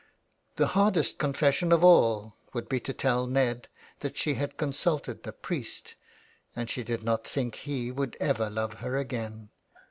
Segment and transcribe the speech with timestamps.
[0.55, 3.67] The hardest confession of all would be to tell Ned
[3.99, 5.93] that she had consulted the priest,
[6.55, 9.51] and she did not think he would ever love her again.